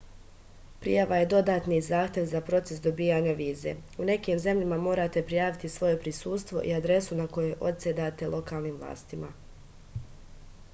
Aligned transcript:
prijava 0.83 1.17
je 1.17 1.25
dodatni 1.33 1.81
zahtev 1.87 2.25
za 2.31 2.41
proces 2.47 2.81
dobijanja 2.87 3.35
vize 3.41 3.75
u 4.05 4.09
nekim 4.11 4.41
zemljama 4.47 4.81
morate 4.87 5.25
prijaviti 5.29 5.73
svoje 5.75 6.01
prisustvo 6.07 6.67
i 6.73 6.75
adresu 6.81 7.21
na 7.23 7.31
kojoj 7.37 7.55
odsedate 7.73 8.33
lokalnim 8.37 8.83
vlastima 8.87 9.33